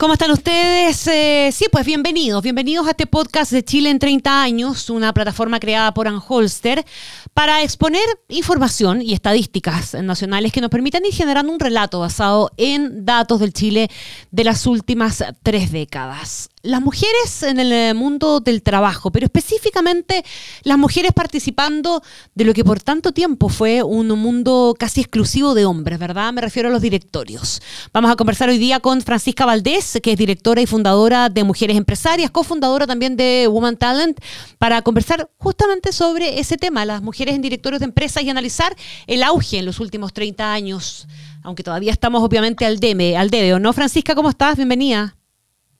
[0.00, 1.06] ¿Cómo están ustedes?
[1.08, 2.42] Eh, sí, pues bienvenidos.
[2.42, 6.86] Bienvenidos a este podcast de Chile en 30 años, una plataforma creada por Anholster
[7.34, 13.04] para exponer información y estadísticas nacionales que nos permitan ir generando un relato basado en
[13.04, 13.90] datos del Chile
[14.30, 20.24] de las últimas tres décadas las mujeres en el eh, mundo del trabajo, pero específicamente
[20.62, 22.02] las mujeres participando
[22.34, 26.32] de lo que por tanto tiempo fue un mundo casi exclusivo de hombres, ¿verdad?
[26.32, 27.62] Me refiero a los directorios.
[27.92, 31.76] Vamos a conversar hoy día con Francisca Valdés, que es directora y fundadora de Mujeres
[31.76, 34.20] Empresarias, cofundadora también de Woman Talent,
[34.58, 39.22] para conversar justamente sobre ese tema, las mujeres en directorios de empresas y analizar el
[39.22, 41.08] auge en los últimos 30 años,
[41.42, 43.72] aunque todavía estamos obviamente al debe, al debe, ¿o no?
[43.72, 44.56] Francisca, ¿cómo estás?
[44.56, 45.16] Bienvenida.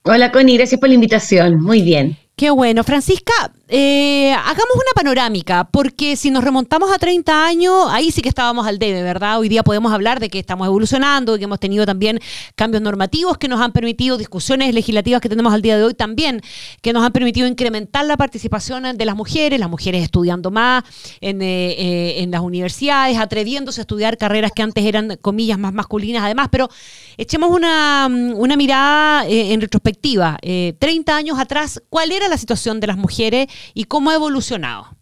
[0.03, 1.61] Hola Connie, gracias por la invitación.
[1.61, 2.17] Muy bien.
[2.35, 2.83] Qué bueno.
[2.83, 3.33] Francisca,
[3.73, 8.67] eh, hagamos una panorámica, porque si nos remontamos a 30 años, ahí sí que estábamos
[8.67, 9.39] al debe, ¿verdad?
[9.39, 12.19] Hoy día podemos hablar de que estamos evolucionando, y que hemos tenido también
[12.55, 16.41] cambios normativos que nos han permitido, discusiones legislativas que tenemos al día de hoy también,
[16.81, 20.83] que nos han permitido incrementar la participación de las mujeres, las mujeres estudiando más
[21.21, 26.23] en, eh, eh, las universidades, atreviéndose a estudiar carreras que antes eran, comillas, más masculinas
[26.23, 26.67] además, pero
[27.15, 30.37] echemos una, una mirada en retrospectiva.
[30.41, 34.97] 30 años atrás, ¿cuál era la situación de las mujeres y cómo ha evolucionado?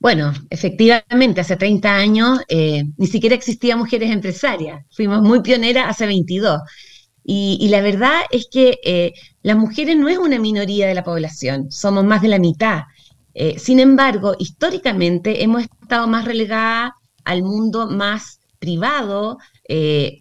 [0.00, 4.82] Bueno, efectivamente, hace 30 años eh, ni siquiera existían mujeres empresarias.
[4.90, 6.60] Fuimos muy pioneras hace 22.
[7.22, 11.70] Y, la verdad es que eh, las mujeres no es una minoría de la población,
[11.70, 12.84] somos más de la mitad.
[13.34, 16.92] Eh, sin embargo, históricamente hemos estado más relegadas
[17.24, 19.38] al mundo más privado,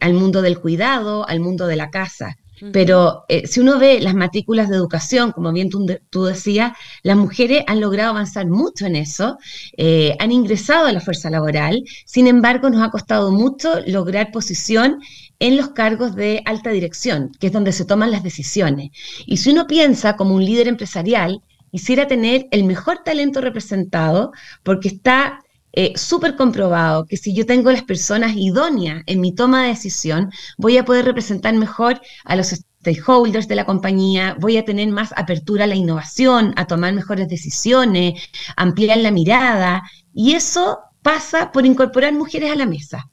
[0.01, 2.35] al mundo del cuidado, al mundo de la casa.
[2.73, 7.63] Pero eh, si uno ve las matrículas de educación, como bien tú, decías, las mujeres
[7.67, 9.37] han logrado avanzar mucho en eso,
[9.77, 14.99] eh, han ingresado a la fuerza laboral, sin embargo nos ha costado mucho lograr posición
[15.39, 18.91] en los cargos de alta dirección, que es donde se toman las decisiones.
[19.25, 21.41] Y si uno piensa como un líder empresarial,
[21.71, 24.31] quisiera tener el mejor talento representado
[24.63, 25.43] porque está
[25.73, 30.31] eh, súper comprobado que si yo tengo las personas idóneas en mi toma de decisión,
[30.57, 35.13] voy a poder representar mejor a los stakeholders de la compañía, voy a tener más
[35.15, 38.21] apertura a la innovación, a tomar mejores decisiones,
[38.55, 43.09] ampliar la mirada, y eso pasa por incorporar mujeres a la mesa,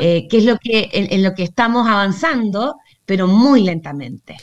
[0.00, 4.36] eh, que es lo que, en lo que estamos avanzando, pero muy lentamente.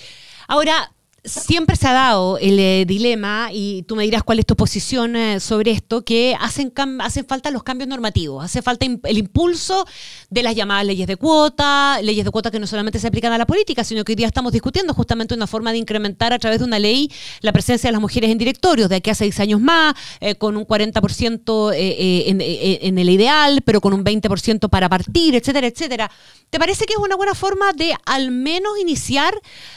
[0.47, 0.92] Ahora,
[1.25, 5.15] siempre se ha dado el eh, dilema, y tú me dirás cuál es tu posición
[5.15, 9.85] eh, sobre esto, que hacen, hacen falta los cambios normativos, hace falta el impulso
[10.29, 13.37] de las llamadas leyes de cuota, leyes de cuota que no solamente se aplican a
[13.37, 16.59] la política, sino que hoy día estamos discutiendo justamente una forma de incrementar a través
[16.59, 19.61] de una ley la presencia de las mujeres en directorios, de aquí a seis años
[19.61, 25.35] más, eh, con un 40% en, en el ideal, pero con un 20% para partir,
[25.35, 26.11] etcétera, etcétera.
[26.49, 29.33] ¿Te parece que es una buena forma de al menos iniciar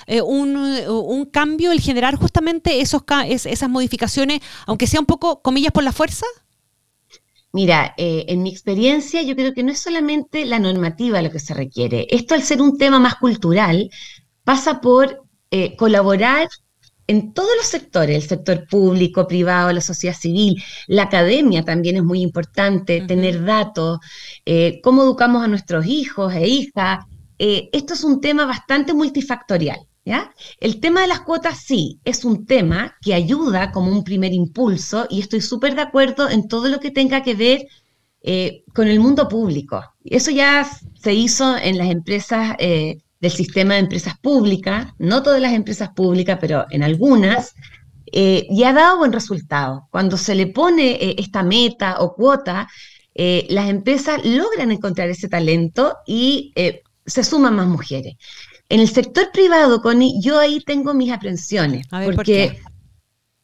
[0.09, 5.85] un, un cambio el generar justamente esos, esas modificaciones, aunque sea un poco, comillas, por
[5.85, 6.25] la fuerza?
[7.53, 11.39] Mira, eh, en mi experiencia yo creo que no es solamente la normativa lo que
[11.39, 12.07] se requiere.
[12.09, 13.91] Esto al ser un tema más cultural
[14.45, 16.49] pasa por eh, colaborar
[17.07, 22.03] en todos los sectores, el sector público, privado, la sociedad civil, la academia también es
[22.03, 23.99] muy importante, tener datos,
[24.47, 27.05] eh, cómo educamos a nuestros hijos e hijas.
[27.39, 29.81] esto es un tema bastante multifactorial.
[30.61, 35.07] El tema de las cuotas sí, es un tema que ayuda como un primer impulso
[35.11, 37.67] y estoy súper de acuerdo en todo lo que tenga que ver
[38.23, 39.83] eh, con el mundo público.
[40.05, 45.41] Eso ya se hizo en las empresas eh, del sistema de empresas públicas, no todas
[45.41, 47.55] las empresas públicas, pero en algunas,
[48.13, 49.89] eh, y ha dado buen resultado.
[49.91, 52.69] Cuando se le pone esta meta o cuota,
[53.49, 56.53] las empresas logran encontrar ese talento y
[57.07, 58.15] se suman más mujeres.
[58.69, 61.87] En el sector privado, Connie, yo ahí tengo mis aprensiones.
[62.15, 62.59] porque,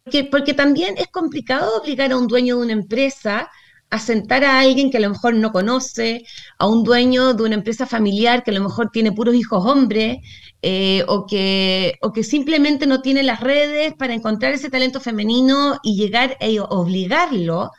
[0.04, 3.48] Porque, porque también es complicado obligar a un dueño de una empresa
[3.90, 6.24] a sentar a alguien que a lo mejor no conoce,
[6.58, 10.18] a un dueño de una empresa familiar que a lo mejor tiene puros hijos hombres,
[10.62, 15.78] eh, o, que, o que simplemente no tiene las redes para encontrar ese talento femenino
[15.82, 17.70] y llegar a obligarlo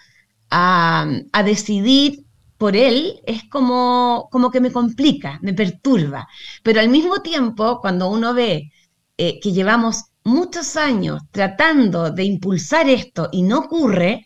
[0.52, 2.23] a, a decidir
[2.64, 6.30] por él es como, como que me complica, me perturba.
[6.64, 8.72] Pero al mismo tiempo, cuando uno ve
[9.18, 14.24] eh, que llevamos muchos años tratando de impulsar esto y no ocurre,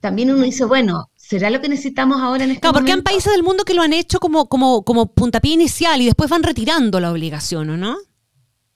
[0.00, 3.30] también uno dice, bueno, ¿será lo que necesitamos ahora en este Claro, porque hay países
[3.34, 7.00] del mundo que lo han hecho como, como, como puntapié inicial y después van retirando
[7.00, 7.98] la obligación, ¿o no?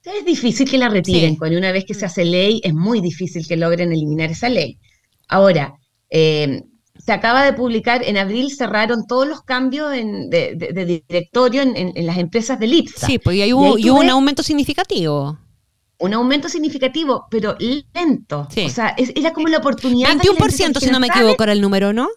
[0.04, 1.38] Es difícil que la retiren, Sí.
[1.38, 4.78] cuando una vez que se hace ley es muy difícil que logren eliminar esa ley.
[5.28, 5.72] Ahora,
[6.10, 6.62] eh,
[7.08, 11.62] se acaba de publicar, en abril cerraron todos los cambios en- de, de- de directorio
[11.62, 13.06] en, en- en las empresas del IPSA.
[13.06, 15.38] Sí, pues y ahí Y hubo, ahí y tú hubo un aumento significativo.
[16.00, 17.56] Un aumento significativo, pero
[17.94, 18.46] lento.
[18.50, 18.66] Sí.
[18.66, 20.08] O sea, es- era como la oportunidad.
[20.10, 22.08] de que las 21%, empresas si no me equivoco, era el número, ¿no?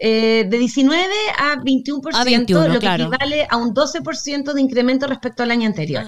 [0.00, 1.02] eh, de 19
[1.38, 3.04] a 21%, A 21, lo que claro.
[3.06, 6.04] equivale a un 12% de incremento respecto al año anterior.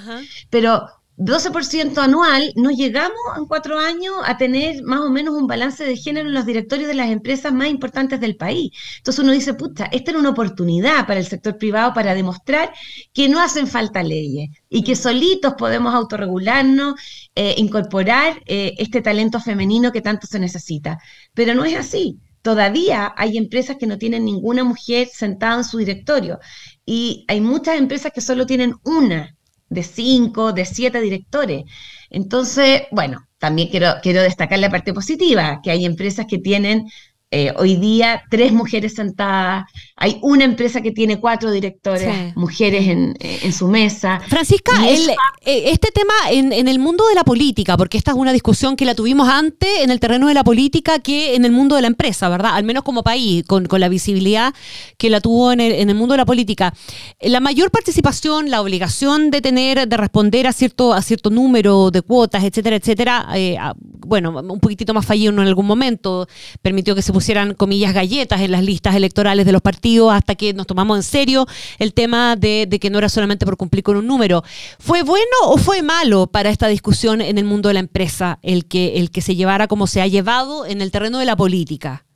[0.51, 0.87] Pero
[1.21, 5.95] 12% anual, no llegamos en cuatro años a tener más o menos un balance de
[5.95, 8.73] género en los directorios de las empresas más importantes del país.
[8.97, 12.73] Entonces uno dice, puta, esta era una oportunidad para el sector privado para demostrar
[13.13, 16.95] que no hacen falta leyes y que solitos podemos autorregularnos,
[17.35, 20.99] eh, incorporar eh, este talento femenino que tanto se necesita.
[21.35, 22.19] Pero no es así.
[22.41, 26.39] Todavía hay empresas que no tienen ninguna mujer sentada en su directorio
[26.87, 29.37] y hay muchas empresas que solo tienen una
[29.71, 31.65] de cinco, de siete directores.
[32.11, 36.87] Entonces, bueno, también quiero, quiero destacar la parte positiva, que hay empresas que tienen
[37.31, 39.65] eh, hoy día tres mujeres sentadas,
[39.97, 42.33] hay una empresa que tiene cuatro directores, Sí.
[42.35, 44.21] mujeres en, eh, en su mesa.
[44.27, 45.11] Francisca, el-
[45.45, 48.75] eh, este tema en, en el mundo de la política, porque esta es una discusión
[48.77, 51.83] que la tuvimos antes en el terreno de la política que en el mundo de
[51.83, 52.53] la empresa, ¿verdad?
[52.55, 54.53] Al menos como país, con, con la visibilidad
[54.99, 56.75] que la tuvo en el, en el mundo de la política.
[57.21, 62.03] La mayor participación, la obligación de tener, de responder a cierto, a cierto número de
[62.03, 66.27] cuotas, etcétera, etcétera, eh, a- bueno, un poquitito más fallido en algún momento,
[66.63, 70.55] permitió que se pusieran, comillas, galletas en las listas electorales de los partidos hasta que
[70.55, 71.47] nos tomamos en serio
[71.79, 74.43] el tema de, que no era solamente por cumplir con un número.
[74.79, 78.65] ¿Fue bueno o fue malo para esta discusión en el mundo de la empresa el
[78.65, 82.07] que, el que se llevara como se ha llevado en el terreno de la política?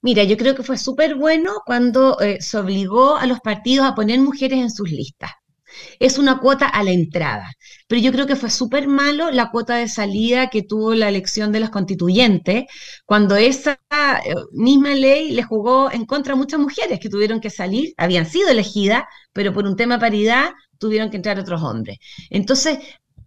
[0.00, 3.94] Mira, yo creo que fue súper bueno cuando eh, se obligó a los partidos a
[3.94, 5.30] poner mujeres en sus listas.
[5.98, 7.52] Es una cuota a la entrada,
[7.86, 11.52] pero yo creo que fue súper malo la cuota de salida que tuvo la elección
[11.52, 12.64] de los constituyentes,
[13.06, 13.78] cuando esa
[14.24, 18.26] eh, misma ley le jugó en contra a muchas mujeres que tuvieron que salir, habían
[18.26, 21.98] sido elegidas, pero por un tema de paridad tuvieron que entrar otros hombres.
[22.30, 22.78] Entonces,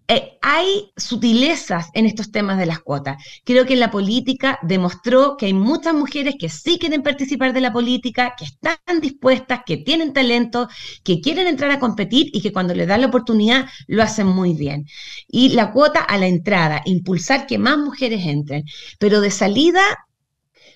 [0.07, 3.17] eh, hay sutilezas en estos temas de las cuotas.
[3.43, 7.73] Creo que la política demostró que hay muchas mujeres que sí quieren participar de la
[7.73, 10.67] política, que están dispuestas, que tienen talento,
[11.03, 14.53] que quieren entrar a competir y que cuando les dan la oportunidad lo hacen muy
[14.53, 14.85] bien.
[15.27, 18.63] Y la cuota a la entrada, impulsar que más mujeres entren,
[18.99, 19.81] pero de salida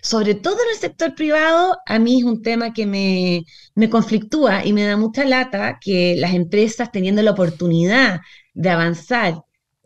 [0.01, 3.43] sobre todo en el sector privado, a mí es un tema que me,
[3.75, 8.21] me conflictúa y me da mucha lata que las empresas teniendo la oportunidad
[8.53, 9.35] de avanzar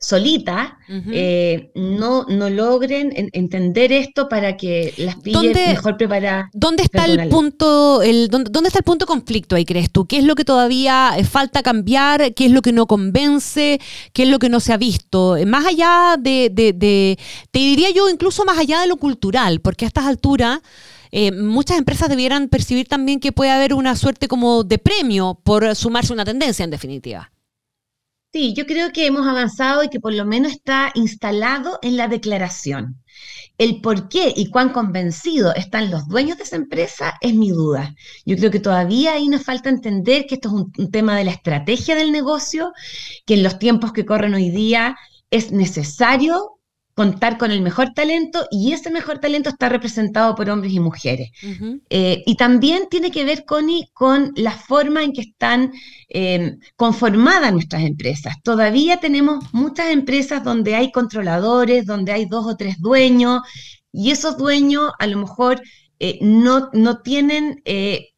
[0.04, 1.10] solitas, Ujú.
[1.14, 6.50] eh, no, no logren en- entender esto para que las pillen ¿Dónde- mejor preparadas.
[6.54, 10.06] ¿Dónde está el punto, el, dónde, dónde está el punto de conflicto ahí, crees tú?
[10.06, 12.34] ¿Qué es lo que todavía eh, falta cambiar?
[12.34, 13.80] ¿Qué es lo que no convence?
[14.12, 15.38] ¿Qué es lo que no se ha visto?
[15.38, 17.18] Eh, Más allá de, de- de-
[17.52, 20.60] te diría yo, incluso más allá de lo cultural, porque a estas alturas
[21.16, 25.76] eh, muchas empresas debieran percibir también que puede haber una suerte como de premio por
[25.76, 27.30] sumarse a una tendencia, en definitiva.
[28.34, 32.08] Sí, yo creo que hemos avanzado y que por lo menos está instalado en la
[32.08, 33.02] declaración.
[33.60, 37.96] El por qué y cuán convencidos están los dueños de esa empresa es mi duda.
[38.26, 41.26] Yo creo que todavía ahí nos falta entender que esto es un, un tema de
[41.26, 42.74] la estrategia del negocio,
[43.26, 44.98] que en los tiempos que corren hoy día
[45.30, 46.60] es necesario
[46.94, 51.32] contar con el mejor talento y ese mejor talento está representado por hombres y mujeres.
[51.90, 55.72] Eh, y también tiene que ver, Connie, con la forma en que están
[56.10, 58.36] eh, conformadas nuestras empresas.
[58.44, 63.42] Todavía tenemos muchas empresas donde hay controladores, donde hay dos o tres dueños,
[63.92, 65.62] y esos dueños a lo mejor
[66.00, 68.10] eh, no, no tienen eh,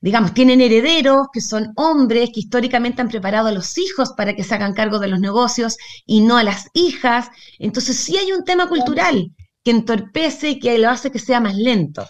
[0.00, 4.44] digamos, tienen herederos que son hombres que históricamente han preparado a los hijos para que
[4.44, 5.76] se hagan cargo de los negocios
[6.06, 7.28] y no a las hijas.
[7.58, 11.54] Entonces sí hay un tema cultural que entorpece y que lo hace que sea más
[11.54, 12.06] lento.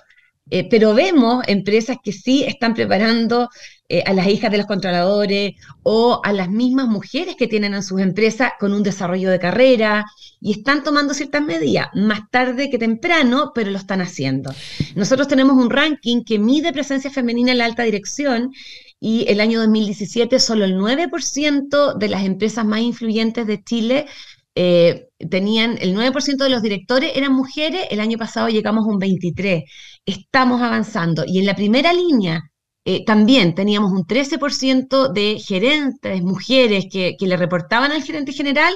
[0.50, 3.48] Eh, pero vemos empresas que sí están preparando
[3.88, 7.82] eh, a las hijas de los controladores o a las mismas mujeres que tienen en
[7.82, 10.04] sus empresas con un desarrollo de carrera
[10.40, 14.52] y están tomando ciertas medidas, más tarde que temprano, pero lo están haciendo.
[14.94, 18.52] Nosotros tenemos un ranking que mide presencia femenina en la alta dirección
[19.00, 24.06] y el año 2017 solo el 9% de las empresas más influyentes de Chile
[24.54, 29.00] eh, tenían, el 9% de los directores eran mujeres, el año pasado llegamos a un
[29.00, 29.64] 23%.
[30.06, 31.24] Estamos avanzando.
[31.26, 32.42] Y en la primera línea
[32.84, 38.74] eh, también teníamos un 13% de gerentes, mujeres que, que le reportaban al gerente general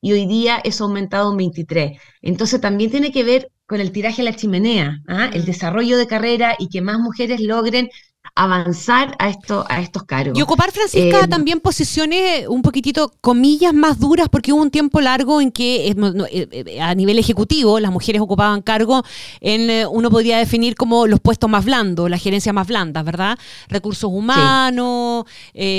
[0.00, 1.98] y hoy día eso ha aumentado a un 23%.
[2.22, 5.30] Entonces también tiene que ver con el tiraje a la chimenea, ¿ah?
[5.32, 5.46] el mm.
[5.46, 7.88] desarrollo de carrera y que más mujeres logren
[8.36, 10.38] avanzar a, esto, a estos cargos.
[10.38, 15.00] Y ocupar, Francisca, eh, también posiciones un poquitito, comillas, más duras, porque hubo un tiempo
[15.00, 15.94] largo en que eh,
[16.30, 19.02] eh, a nivel ejecutivo las mujeres ocupaban cargo
[19.40, 23.38] en, uno podría definir como los puestos más blandos, las gerencias más blandas, ¿verdad?
[23.68, 25.24] Recursos humanos,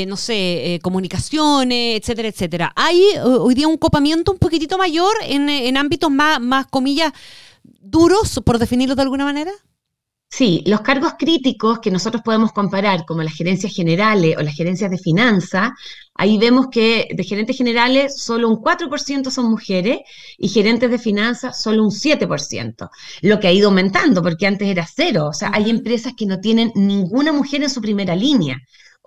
[0.08, 2.74] no sé, comunicaciones, etcétera, etcétera.
[2.76, 7.14] Hay hoy día un copamiento un poquitito mayor en, en ámbitos más, más, comillas,
[7.82, 9.52] duros, por definirlo de alguna manera.
[10.30, 14.92] Sí, los cargos críticos que nosotros podemos comparar, como las gerencias generales o las gerencias
[14.92, 15.74] de finanza,
[16.14, 20.00] ahí vemos que de gerentes generales solo un 4% son mujeres
[20.38, 22.90] y gerentes de finanzas solo un 7%,
[23.22, 25.28] lo que ha ido aumentando porque antes era cero.
[25.30, 28.58] O sea, hay empresas que no tienen ninguna mujer en su primera línea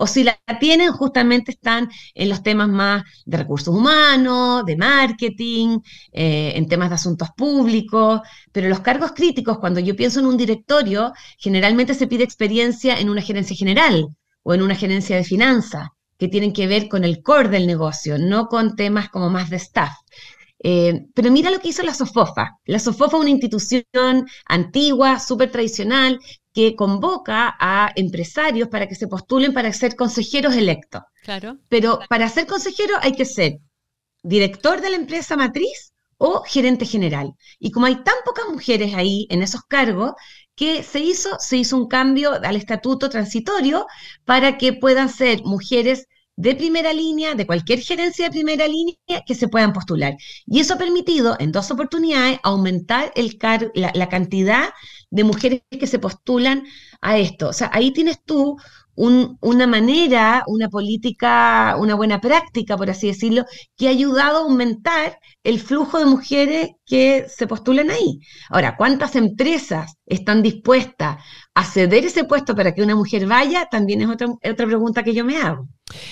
[0.03, 5.81] o si la tienen, justamente están en los temas más de recursos humanos, de marketing,
[6.11, 10.39] eh, en temas de asuntos públicos, pero los cargos críticos, cuando yo pienso en un
[10.39, 14.07] directorio, generalmente se pide experiencia en una gerencia general
[14.43, 18.17] o en una gerencia de finanzas, que tienen que ver con el core del negocio,
[18.19, 19.93] no con temas como más de staff.
[20.63, 22.59] Eh, pero mira lo que hizo la SOFOFA.
[22.65, 23.85] La SOFOFA es una institución
[24.47, 26.19] antigua, súper tradicional,
[26.53, 31.03] que convoca a empresarios para que se postulen para ser consejeros electos.
[31.23, 31.59] Claro.
[31.69, 33.59] Pero para ser consejero hay que ser
[34.23, 37.33] director de la empresa matriz o gerente general.
[37.59, 40.13] Y como hay tan pocas mujeres ahí en esos cargos,
[40.55, 41.39] que se hizo?
[41.39, 43.87] Se hizo un cambio al estatuto transitorio
[44.27, 49.35] para que puedan ser mujeres de primera línea, de cualquier gerencia de primera línea, que
[49.35, 50.15] se puedan postular.
[50.47, 53.39] Y eso ha permitido en dos oportunidades aumentar el
[53.75, 54.71] la, cantidad
[55.11, 56.65] de mujeres que se postulan
[57.01, 57.49] a esto.
[57.49, 58.57] O sea, ahí tienes tú
[58.95, 63.45] una manera, una política, una buena práctica, por así decirlo,
[63.77, 68.21] que ha ayudado a aumentar el flujo de mujeres que se postulan ahí.
[68.51, 71.23] Ahora, ¿cuántas empresas están dispuestas
[71.55, 73.67] a ceder ese puesto para que una mujer vaya?
[73.71, 75.67] También es otra, otra pregunta que yo me hago.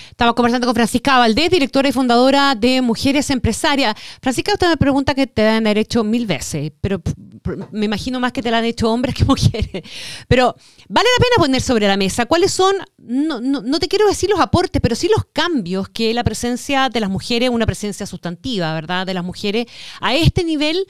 [0.09, 3.95] Estamos conversando con Francisca Valdés, directora y fundadora de Mujeres Empresarias.
[4.21, 7.01] Francisca, usted me pregunta que te han hecho mil veces, pero
[7.71, 9.83] me imagino más que te la han hecho hombres que mujeres.
[10.27, 10.55] Pero
[10.87, 14.39] vale la pena poner sobre la mesa cuáles son, no, no, te quiero decir los
[14.39, 19.05] aportes, pero sí los cambios que la presencia de las mujeres, una presencia sustantiva, ¿verdad?,
[19.05, 19.67] de las mujeres
[20.01, 20.85] a este nivel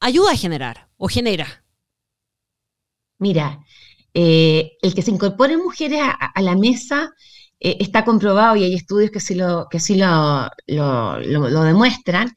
[0.00, 1.64] ayuda a generar o genera.
[3.18, 3.64] Mira,
[4.12, 7.12] eh, el que se incorporen mujeres a la mesa
[7.64, 12.30] eh, está comprobado y hay estudios que sí, lo, que sí lo, lo, demuestran,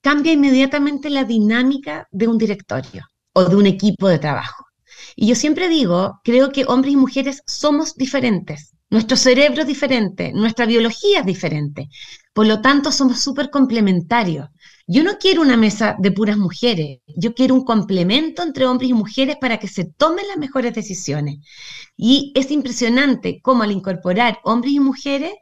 [0.00, 4.64] cambia inmediatamente la dinámica de un directorio o de un equipo de trabajo.
[5.14, 8.72] Y yo siempre digo, creo que hombres y mujeres somos diferentes.
[8.90, 11.88] Nuestro cerebro es diferente, nuestra biología es diferente.
[12.32, 14.48] Por lo tanto, somos súper complementarios.
[14.90, 18.94] Yo no quiero una mesa de puras mujeres, yo quiero un complemento entre hombres y
[18.94, 21.40] mujeres para que se tomen las mejores decisiones.
[21.94, 25.32] Y es impresionante cómo al incorporar hombres y mujeres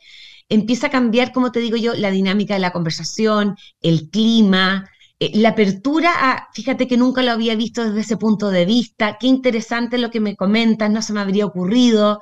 [0.48, 5.30] empieza a cambiar, como te digo yo, la dinámica de la conversación, el clima, eh,
[5.34, 9.28] la apertura a, fíjate que nunca lo había visto desde ese punto de vista, qué
[9.28, 12.18] interesante lo que me comentas, no se me habría ocurrido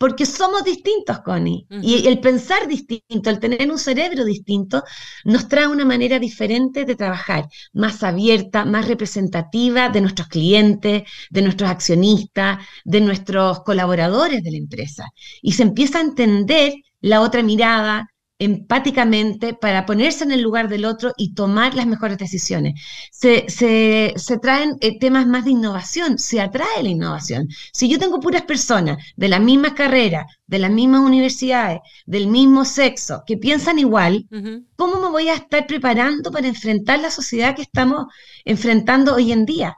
[0.00, 1.66] porque somos distintos, Connie.
[1.82, 4.82] Y el pensar distinto, el tener un cerebro distinto,
[5.24, 11.42] nos trae una manera diferente de trabajar, más abierta, más representativa de nuestros clientes, de
[11.42, 15.04] nuestros accionistas, de nuestros colaboradores de la empresa.
[15.42, 18.08] Y se empieza a entender la otra mirada,
[18.40, 22.80] empáticamente para ponerse en el lugar del otro y tomar las mejores decisiones.
[23.12, 23.46] Se,
[24.40, 27.48] traen eh, temas más de innovación, se atrae la innovación.
[27.72, 32.64] Si yo tengo puras personas de la misma carrera, de las mismas universidades, del mismo
[32.64, 34.26] sexo, que piensan igual,
[34.74, 38.06] ¿cómo me voy a estar preparando para enfrentar la sociedad que estamos
[38.44, 39.76] enfrentando hoy en día?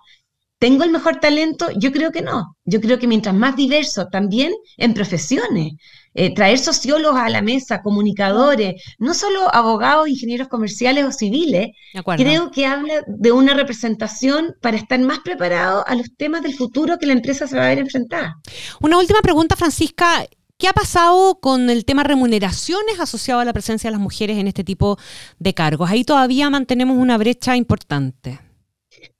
[0.62, 1.70] ¿Tengo el mejor talento?
[1.76, 2.56] Yo creo que no.
[2.64, 5.72] Yo creo que mientras más diverso, también en profesiones,
[6.14, 11.70] eh, traer sociólogos a la mesa, comunicadores, no solo abogados, ingenieros comerciales o civiles,
[12.16, 16.96] creo que habla de una representación para estar más preparado a los temas del futuro
[16.96, 18.36] que la empresa se va a ver enfrentada.
[18.80, 20.24] Una última pregunta, Francisca.
[20.58, 24.46] ¿Qué ha pasado con el tema remuneraciones asociado a la presencia de las mujeres en
[24.46, 24.96] este tipo
[25.40, 25.90] de cargos?
[25.90, 28.38] Ahí todavía mantenemos una brecha importante.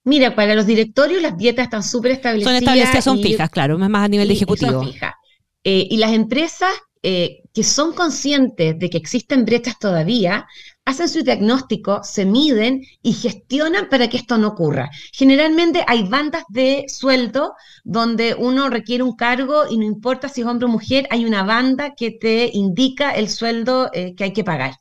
[0.04, 2.52] Mira, para los directorios las dietas están súper establecidas.
[2.52, 4.85] Son establecidas, son fijas, claro, más a nivel de ejecutivo.
[5.64, 6.73] Eh, y las empresas
[7.04, 10.47] eh, que son conscientes de que existen brechas todavía,
[10.85, 14.88] hacen su diagnóstico, se miden y gestionan para que esto no ocurra.
[15.12, 20.47] Generalmente hay bandas de sueldo donde uno requiere un cargo y no importa si es
[20.47, 24.44] hombre o mujer, hay una banda que te indica el sueldo eh, que hay que
[24.44, 24.75] pagar.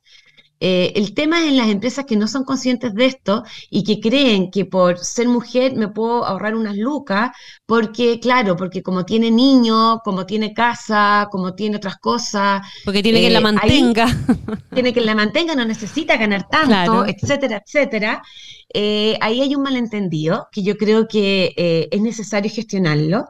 [0.63, 3.99] Eh, el tema es en las empresas que no son conscientes de esto y que
[3.99, 7.31] creen que por ser mujer me puedo ahorrar unas lucas,
[7.65, 12.61] porque, claro, porque como tiene niños, como tiene casa, como tiene otras cosas.
[12.85, 14.05] Porque tiene que la eh, mantenga.
[14.73, 18.21] tiene que la mantenga, no necesita ganar tanto, etcétera, etcétera.
[18.71, 23.25] Eh, ahí hay un malentendido que yo creo que es necesario gestionarlo.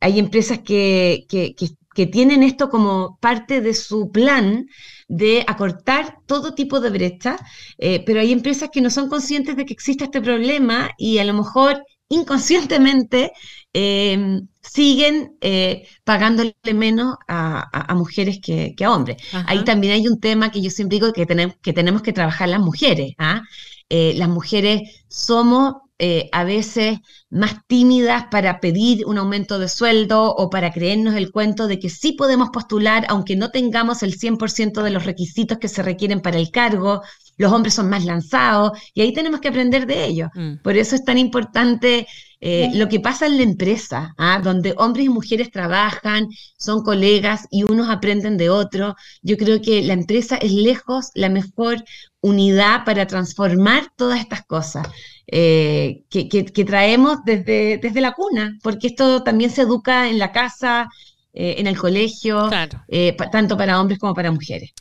[0.00, 1.68] Hay empresas que, que, que
[2.06, 4.66] tienen esto como parte de su plan
[5.08, 7.36] de acortar todo tipo de brecha,
[7.78, 11.24] eh, pero hay empresas que no son conscientes de que existe este problema y a
[11.24, 13.32] lo mejor inconscientemente
[13.74, 19.16] eh, siguen eh, pagándole menos a, mujeres que, a hombres.
[19.46, 22.48] Ahí también hay un tema que yo siempre digo que tenemos que, tenemos que trabajar
[22.48, 23.12] las mujeres.
[23.18, 23.42] ¿ah?
[23.88, 26.98] las mujeres somos eh, a veces
[27.30, 31.90] más tímidas para pedir un aumento de sueldo o para creernos el cuento de que
[31.90, 36.38] sí podemos postular aunque no tengamos el 100% de los requisitos que se requieren para
[36.38, 37.02] el cargo.
[37.36, 40.28] Los hombres son más lanzados y ahí tenemos que aprender de ellos.
[40.34, 40.56] Mm.
[40.64, 42.08] Por eso es tan importante
[42.40, 44.40] eh, lo que pasa en la empresa, ¿ah?
[44.42, 46.26] donde hombres y mujeres trabajan,
[46.58, 48.94] son colegas y unos aprenden de otros.
[49.22, 51.84] Yo creo que la empresa es lejos la mejor
[52.22, 54.88] unidad para transformar todas estas cosas.
[55.26, 60.88] Eh, que, traemos desde, desde la cuna, porque esto también se educa en la casa,
[61.32, 62.50] eh, en el colegio,
[62.88, 64.72] eh, tanto para hombres como para mujeres.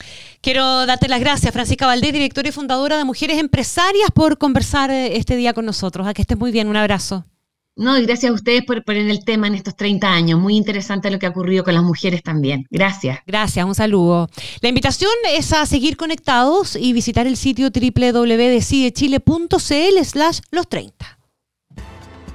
[0.41, 5.36] Quiero darte las gracias, Francisca Valdés, directora y fundadora de Mujeres Empresarias, por conversar este
[5.36, 6.05] día con nosotros.
[6.07, 7.25] A que estés muy bien, un abrazo.
[7.82, 10.40] No, y gracias a ustedes por poner el tema en estos 30 años.
[10.40, 12.68] Muy interesante lo que ha ocurrido con las mujeres también.
[12.70, 13.18] Gracias.
[13.26, 14.30] Gracias, un saludo.
[14.62, 21.18] La invitación es a seguir conectados y visitar el sitio www.decidechile.cl slash los 30.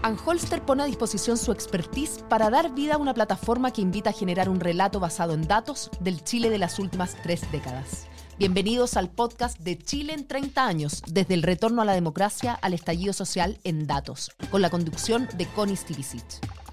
[0.03, 4.12] Anholster pone a disposición su expertise para dar vida a una plataforma que invita a
[4.12, 8.09] generar un relato basado en datos del Chile de las últimas tres décadas.
[8.38, 12.75] Bienvenidos al podcast de Chile en 30 años, desde el retorno a la democracia al
[12.75, 16.65] estallido social en datos, con la conducción de Connie Stivicic.